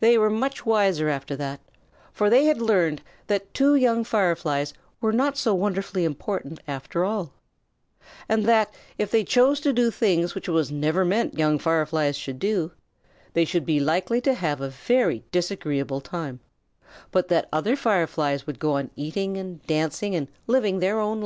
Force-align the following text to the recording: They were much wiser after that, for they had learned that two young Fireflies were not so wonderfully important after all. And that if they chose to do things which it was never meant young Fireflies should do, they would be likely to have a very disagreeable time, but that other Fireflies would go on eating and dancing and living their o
They 0.00 0.18
were 0.18 0.28
much 0.28 0.66
wiser 0.66 1.08
after 1.08 1.34
that, 1.36 1.58
for 2.12 2.28
they 2.28 2.44
had 2.44 2.60
learned 2.60 3.00
that 3.28 3.54
two 3.54 3.74
young 3.74 4.04
Fireflies 4.04 4.74
were 5.00 5.14
not 5.14 5.38
so 5.38 5.54
wonderfully 5.54 6.04
important 6.04 6.60
after 6.68 7.06
all. 7.06 7.32
And 8.28 8.44
that 8.44 8.74
if 8.98 9.10
they 9.10 9.24
chose 9.24 9.60
to 9.60 9.72
do 9.72 9.90
things 9.90 10.34
which 10.34 10.46
it 10.46 10.50
was 10.50 10.70
never 10.70 11.06
meant 11.06 11.38
young 11.38 11.58
Fireflies 11.58 12.18
should 12.18 12.38
do, 12.38 12.72
they 13.32 13.48
would 13.54 13.64
be 13.64 13.80
likely 13.80 14.20
to 14.20 14.34
have 14.34 14.60
a 14.60 14.68
very 14.68 15.24
disagreeable 15.32 16.02
time, 16.02 16.40
but 17.10 17.28
that 17.28 17.48
other 17.50 17.74
Fireflies 17.74 18.46
would 18.46 18.58
go 18.58 18.74
on 18.74 18.90
eating 18.94 19.38
and 19.38 19.62
dancing 19.66 20.14
and 20.14 20.28
living 20.46 20.80
their 20.80 21.00
o 21.00 21.16